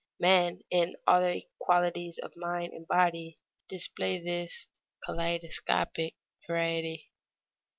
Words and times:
Men 0.19 0.61
in 0.71 0.95
all 1.05 1.21
their 1.21 1.41
qualities 1.59 2.17
of 2.17 2.33
mind 2.35 2.73
and 2.73 2.87
body 2.87 3.37
display 3.69 4.19
this 4.19 4.65
kaleidescopic 5.05 6.15
variety. 6.47 7.11